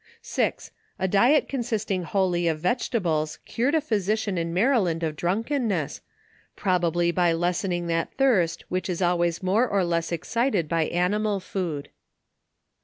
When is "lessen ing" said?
7.33-7.85